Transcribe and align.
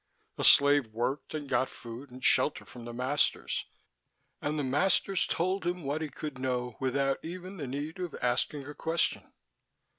A 0.39 0.43
slave 0.43 0.87
worked 0.87 1.35
and 1.35 1.47
got 1.47 1.69
food 1.69 2.09
and 2.09 2.23
shelter 2.25 2.65
from 2.65 2.85
the 2.85 2.91
masters, 2.91 3.65
and 4.41 4.57
the 4.57 4.63
masters 4.63 5.27
told 5.27 5.63
him 5.63 5.83
what 5.83 6.01
he 6.01 6.09
could 6.09 6.39
know 6.39 6.75
without 6.79 7.19
even 7.23 7.57
the 7.57 7.67
need 7.67 7.99
of 7.99 8.15
asking 8.19 8.65
a 8.65 8.73
question. 8.73 9.31